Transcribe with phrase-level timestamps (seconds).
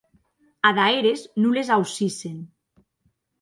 [0.69, 2.37] Ada eres non les aucissen.